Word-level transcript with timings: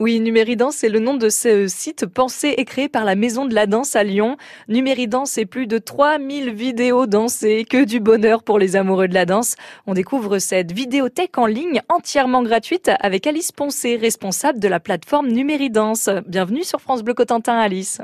Oui, 0.00 0.20
Numéridance, 0.20 0.76
c'est 0.76 0.88
le 0.88 1.00
nom 1.00 1.16
de 1.16 1.28
ce 1.28 1.66
site 1.66 2.06
pensé 2.06 2.54
et 2.56 2.64
créé 2.64 2.88
par 2.88 3.04
la 3.04 3.16
Maison 3.16 3.46
de 3.46 3.54
la 3.54 3.66
Danse 3.66 3.96
à 3.96 4.04
Lyon. 4.04 4.36
Numéridance, 4.68 5.32
c'est 5.32 5.44
plus 5.44 5.66
de 5.66 5.78
3000 5.78 6.54
vidéos 6.54 7.06
dansées, 7.06 7.66
que 7.68 7.84
du 7.84 7.98
bonheur 7.98 8.44
pour 8.44 8.60
les 8.60 8.76
amoureux 8.76 9.08
de 9.08 9.14
la 9.14 9.26
danse. 9.26 9.56
On 9.88 9.94
découvre 9.94 10.38
cette 10.38 10.70
vidéothèque 10.70 11.36
en 11.36 11.46
ligne 11.46 11.82
entièrement 11.88 12.44
gratuite 12.44 12.92
avec 13.00 13.26
Alice 13.26 13.50
Poncé, 13.50 13.96
responsable 13.96 14.60
de 14.60 14.68
la 14.68 14.78
plateforme 14.78 15.26
Numéridance. 15.26 16.08
Bienvenue 16.28 16.62
sur 16.62 16.80
France 16.80 17.02
Bleu 17.02 17.14
Cotentin, 17.14 17.58
Alice. 17.58 18.00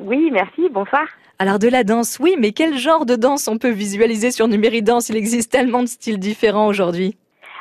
Oui, 0.00 0.30
merci, 0.32 0.70
bonsoir. 0.70 1.04
Alors 1.38 1.58
de 1.58 1.68
la 1.68 1.84
danse, 1.84 2.18
oui, 2.20 2.36
mais 2.38 2.52
quel 2.52 2.78
genre 2.78 3.04
de 3.04 3.16
danse 3.16 3.48
on 3.48 3.58
peut 3.58 3.68
visualiser 3.68 4.30
sur 4.30 4.48
Numéridance? 4.48 5.10
Il 5.10 5.16
existe 5.16 5.52
tellement 5.52 5.82
de 5.82 5.88
styles 5.88 6.18
différents 6.18 6.68
aujourd'hui. 6.68 7.18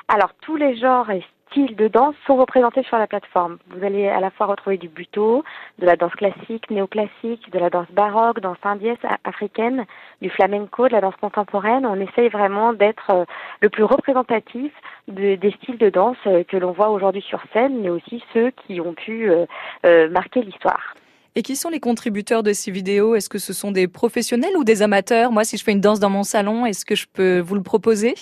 Alors 0.07 0.31
tous 0.41 0.55
les 0.55 0.77
genres 0.77 1.09
et 1.09 1.21
styles 1.53 1.75
de 1.75 1.87
danse 1.87 2.15
sont 2.25 2.35
représentés 2.35 2.83
sur 2.83 2.97
la 2.97 3.07
plateforme. 3.07 3.57
Vous 3.69 3.85
allez 3.85 4.07
à 4.07 4.19
la 4.19 4.31
fois 4.31 4.47
retrouver 4.47 4.77
du 4.77 4.89
buto, 4.89 5.43
de 5.79 5.85
la 5.85 5.95
danse 5.95 6.13
classique, 6.13 6.69
néoclassique, 6.69 7.51
de 7.51 7.59
la 7.59 7.69
danse 7.69 7.89
baroque, 7.91 8.39
danse 8.39 8.57
indienne, 8.63 8.97
africaine, 9.23 9.85
du 10.21 10.29
flamenco, 10.29 10.87
de 10.87 10.93
la 10.93 11.01
danse 11.01 11.15
contemporaine. 11.21 11.85
On 11.85 11.99
essaye 11.99 12.29
vraiment 12.29 12.73
d'être 12.73 13.09
euh, 13.11 13.25
le 13.61 13.69
plus 13.69 13.83
représentatif 13.83 14.71
des 15.07 15.53
styles 15.61 15.77
de 15.77 15.89
danse 15.89 16.17
euh, 16.25 16.43
que 16.43 16.57
l'on 16.57 16.71
voit 16.71 16.89
aujourd'hui 16.89 17.21
sur 17.21 17.39
scène, 17.53 17.81
mais 17.81 17.89
aussi 17.89 18.23
ceux 18.33 18.51
qui 18.65 18.81
ont 18.81 18.93
pu 18.93 19.29
euh, 19.29 20.09
marquer 20.09 20.41
l'histoire. 20.41 20.95
Et 21.35 21.41
qui 21.41 21.55
sont 21.55 21.69
les 21.69 21.79
contributeurs 21.79 22.43
de 22.43 22.53
ces 22.53 22.71
vidéos? 22.71 23.15
Est-ce 23.15 23.29
que 23.29 23.39
ce 23.39 23.53
sont 23.53 23.71
des 23.71 23.87
professionnels 23.87 24.55
ou 24.55 24.63
des 24.63 24.81
amateurs? 24.81 25.31
Moi, 25.31 25.43
si 25.43 25.57
je 25.57 25.63
fais 25.63 25.71
une 25.71 25.81
danse 25.81 25.99
dans 25.99 26.09
mon 26.09 26.23
salon, 26.23 26.65
est-ce 26.65 26.85
que 26.85 26.95
je 26.95 27.07
peux 27.11 27.39
vous 27.39 27.55
le 27.55 27.63
proposer? 27.63 28.13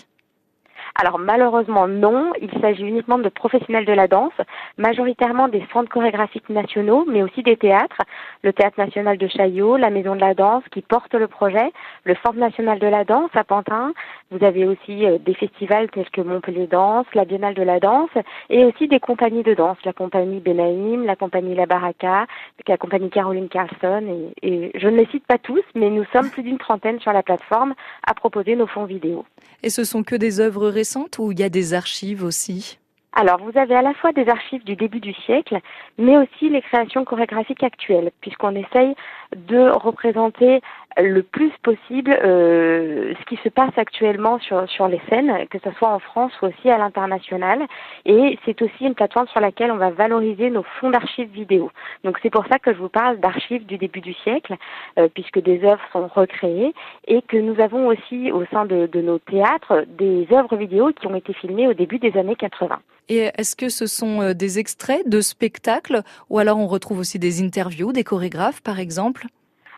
Alors 0.95 1.20
malheureusement 1.20 1.88
non, 1.88 2.34
il 2.41 2.52
s'agit 2.62 2.84
uniquement 2.84 3.18
de 3.18 3.30
professionnels 3.30 3.86
de 3.86 3.94
la 3.94 4.08
danse, 4.08 4.34
majoritairement 4.77 5.48
des 5.48 5.66
centres 5.73 5.90
chorégraphiques 5.90 6.49
nationaux, 6.49 7.05
mais 7.08 7.23
aussi 7.23 7.44
des 7.44 7.58
théâtres, 7.58 7.98
le 8.44 8.54
Théâtre 8.54 8.80
national 8.80 9.18
de 9.18 9.27
Chaillot, 9.27 9.77
la 9.77 9.90
Maison 9.90 10.16
de 10.16 10.21
la 10.21 10.34
danse 10.34 10.63
qui 10.71 10.82
porte 10.82 11.13
le 11.13 11.27
projet, 11.27 11.71
le 12.04 12.16
Centre 12.24 12.38
national 12.38 12.79
de 12.79 12.88
la 12.88 13.04
danse 13.04 13.29
à 13.34 13.43
Pantin. 13.43 13.93
Vous 14.32 14.43
avez 14.43 14.66
aussi 14.66 15.05
euh, 15.05 15.18
des 15.18 15.34
festivals 15.34 15.90
tels 15.91 16.10
que 16.10 16.21
Montpellier 16.21 16.68
Danse, 16.68 17.05
la 17.13 17.26
Biennale 17.26 17.54
de 17.54 17.63
la 17.63 17.79
danse, 17.79 18.10
et 18.49 18.66
aussi 18.66 18.88
des 18.88 18.99
compagnies 18.99 19.43
de 19.43 19.54
danse, 19.54 19.77
la 19.85 19.93
compagnie 19.93 20.40
Benaïm, 20.40 21.05
la 21.05 21.16
compagnie 21.16 21.55
La 21.55 21.66
Baraka, 21.66 22.27
la 22.68 22.77
compagnie 22.77 23.10
Caroline 23.10 23.49
Carlson, 23.49 24.32
et, 24.41 24.48
et 24.48 24.71
je 24.76 24.88
ne 24.88 24.98
les 24.98 25.07
cite 25.07 25.26
pas 25.27 25.38
tous, 25.38 25.63
mais 25.76 25.90
nous 25.90 26.05
sommes 26.13 26.29
plus 26.29 26.44
d'une 26.44 26.57
trentaine 26.57 26.99
sur 26.99 27.13
la 27.13 27.23
plateforme 27.23 27.73
à 28.07 28.13
proposer 28.13 28.55
nos 28.55 28.68
fonds 28.68 28.85
vidéo. 28.85 29.26
Et 29.63 29.70
ce 29.70 29.84
sont 29.84 30.04
que 30.04 30.16
des 30.16 30.40
œuvres 30.40 30.68
récentes 30.68 31.20
ou 31.20 31.32
il 31.32 31.40
y 31.40 31.44
a 31.44 31.49
des 31.49 31.73
archives 31.73 32.23
aussi? 32.23 32.79
Alors, 33.13 33.40
vous 33.40 33.57
avez 33.59 33.76
à 33.76 33.81
la 33.81 33.93
fois 33.93 34.13
des 34.13 34.29
archives 34.29 34.63
du 34.63 34.77
début 34.77 35.01
du 35.01 35.13
siècle, 35.13 35.59
mais 35.98 36.17
aussi 36.17 36.48
les 36.48 36.62
créations 36.62 37.04
chorégraphiques 37.04 37.62
actuelles, 37.62 38.12
puisqu'on 38.21 38.55
essaye 38.55 38.95
de 39.35 39.70
représenter 39.70 40.62
le 40.98 41.21
plus 41.21 41.51
possible 41.62 42.17
euh, 42.23 43.13
ce 43.20 43.26
qui 43.26 43.37
se 43.43 43.49
passe 43.49 43.77
actuellement 43.77 44.39
sur, 44.39 44.70
sur 44.70 44.87
les 44.87 45.01
scènes, 45.09 45.45
que 45.49 45.57
ce 45.59 45.71
soit 45.71 45.89
en 45.89 45.99
France 45.99 46.32
ou 46.41 46.48
aussi 46.48 46.70
à 46.70 46.77
l'international. 46.77 47.65
Et 48.05 48.39
c'est 48.45 48.62
aussi 48.62 48.85
une 48.85 48.95
plateforme 48.95 49.27
sur 49.27 49.41
laquelle 49.41 49.71
on 49.71 49.77
va 49.77 49.89
valoriser 49.89 50.49
nos 50.49 50.63
fonds 50.79 50.89
d'archives 50.89 51.29
vidéo. 51.29 51.70
Donc 52.05 52.17
c'est 52.23 52.29
pour 52.29 52.45
ça 52.48 52.59
que 52.59 52.73
je 52.73 52.77
vous 52.77 52.89
parle 52.89 53.20
d'archives 53.20 53.65
du 53.65 53.77
début 53.77 54.01
du 54.01 54.13
siècle, 54.13 54.55
euh, 54.98 55.09
puisque 55.13 55.39
des 55.39 55.63
œuvres 55.65 55.84
sont 55.91 56.07
recréées 56.07 56.73
et 57.07 57.21
que 57.21 57.37
nous 57.37 57.59
avons 57.59 57.87
aussi 57.87 58.32
au 58.32 58.45
sein 58.45 58.65
de, 58.65 58.87
de 58.87 59.01
nos 59.01 59.20
théâtres 59.20 59.85
des 59.87 60.27
œuvres 60.32 60.55
vidéo 60.55 60.91
qui 60.93 61.07
ont 61.07 61.15
été 61.15 61.34
filmées 61.34 61.67
au 61.67 61.73
début 61.73 61.99
des 61.99 62.17
années 62.17 62.35
80. 62.35 62.79
Et 63.10 63.30
est-ce 63.38 63.55
que 63.55 63.70
ce 63.70 63.88
sont 63.88 64.22
euh, 64.22 64.34
des 64.34 64.59
extraits 64.59 65.07
de 65.07 65.22
spectacles 65.22 66.03
ou 66.30 66.40
alors 66.40 66.57
on 66.57 66.68
retrouve 66.68 67.00
aussi 67.00 67.19
des 67.19 67.41
interviews, 67.41 67.91
des 67.91 68.03
chorégraphes 68.03 68.62
par 68.62 68.80
exemple? 68.80 69.28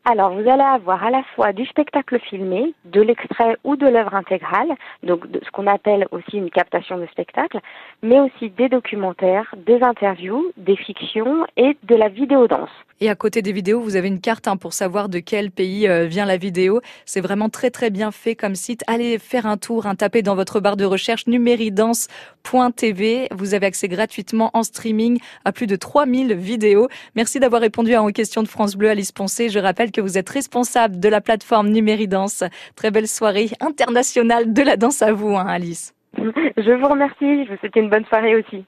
Alors, 0.05 0.33
vous 0.33 0.49
allez 0.49 0.61
avoir 0.61 1.01
à 1.01 1.11
la 1.11 1.23
fois 1.33 1.53
du 1.53 1.65
spectacle 1.65 2.19
filmé, 2.19 2.73
de 2.83 3.01
l'extrait 3.01 3.55
ou 3.63 3.77
de 3.77 3.87
l'œuvre 3.87 4.15
intégrale, 4.15 4.73
donc 5.01 5.31
de 5.31 5.39
ce 5.45 5.51
qu'on 5.51 5.65
appelle 5.65 6.07
aussi 6.11 6.37
une 6.37 6.49
captation 6.49 6.97
de 6.97 7.05
spectacle, 7.05 7.59
mais 8.01 8.19
aussi 8.19 8.49
des 8.49 8.67
documentaires, 8.67 9.55
des 9.65 9.81
interviews, 9.81 10.51
des 10.57 10.75
fictions 10.75 11.45
et 11.55 11.77
de 11.83 11.95
la 11.95 12.09
vidéo 12.09 12.47
danse. 12.47 12.69
Et 12.99 13.09
à 13.09 13.15
côté 13.15 13.41
des 13.41 13.51
vidéos, 13.51 13.81
vous 13.81 13.95
avez 13.95 14.07
une 14.07 14.21
carte 14.21 14.47
hein, 14.47 14.55
pour 14.55 14.73
savoir 14.73 15.09
de 15.09 15.19
quel 15.19 15.51
pays 15.51 15.87
euh, 15.87 16.05
vient 16.05 16.25
la 16.25 16.37
vidéo. 16.37 16.81
C'est 17.05 17.21
vraiment 17.21 17.49
très 17.49 17.69
très 17.69 17.89
bien 17.89 18.11
fait 18.11 18.35
comme 18.35 18.55
site. 18.55 18.83
Allez 18.87 19.19
faire 19.19 19.45
un 19.45 19.57
tour, 19.57 19.87
hein, 19.87 19.95
tapez 19.95 20.21
dans 20.21 20.35
votre 20.35 20.59
barre 20.59 20.77
de 20.77 20.85
recherche 20.85 21.27
numéridance.tv. 21.27 23.27
Vous 23.31 23.53
avez 23.53 23.65
accès 23.65 23.87
gratuitement 23.87 24.51
en 24.53 24.63
streaming 24.63 25.19
à 25.43 25.51
plus 25.51 25.67
de 25.67 25.75
3000 25.75 26.33
vidéos. 26.33 26.87
Merci 27.15 27.39
d'avoir 27.39 27.61
répondu 27.61 27.95
à 27.95 27.99
une 27.99 28.13
question 28.13 28.43
de 28.43 28.47
France 28.47 28.75
Bleu, 28.75 28.89
Alice 28.89 29.11
Poncé. 29.11 29.49
Je 29.49 29.59
rappelle 29.59 29.91
que 29.93 30.01
vous 30.01 30.17
êtes 30.17 30.29
responsable 30.29 30.99
de 30.99 31.07
la 31.07 31.21
plateforme 31.21 31.69
Numéridance. 31.69 32.43
Très 32.75 32.91
belle 32.91 33.07
soirée 33.07 33.49
internationale 33.61 34.51
de 34.51 34.61
la 34.61 34.75
danse 34.75 35.01
à 35.01 35.13
vous, 35.13 35.37
hein, 35.37 35.45
Alice. 35.47 35.93
Je 36.17 36.79
vous 36.79 36.87
remercie. 36.87 37.45
Je 37.45 37.51
vous 37.51 37.57
souhaite 37.57 37.75
une 37.75 37.89
bonne 37.89 38.05
soirée 38.05 38.35
aussi. 38.35 38.65